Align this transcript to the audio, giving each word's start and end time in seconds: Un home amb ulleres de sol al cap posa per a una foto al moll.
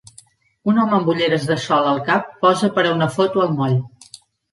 Un 0.71 0.77
home 0.83 0.95
amb 0.99 1.11
ulleres 1.11 1.45
de 1.49 1.57
sol 1.65 1.89
al 1.89 2.01
cap 2.07 2.31
posa 2.45 2.71
per 2.79 2.87
a 2.87 2.95
una 2.95 3.09
foto 3.17 3.45
al 3.45 3.53
moll. 3.61 3.77